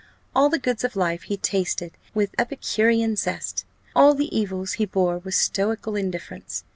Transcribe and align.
All 0.33 0.49
the 0.49 0.57
goods 0.57 0.83
of 0.83 0.95
life 0.95 1.21
he 1.29 1.37
tasted 1.37 1.91
with 2.15 2.33
epicurean 2.39 3.15
zest; 3.15 3.65
all 3.95 4.15
the 4.15 4.35
evils 4.35 4.73
he 4.81 4.85
bore 4.87 5.19
with 5.19 5.35
stoical 5.35 5.95
indifference. 5.95 6.63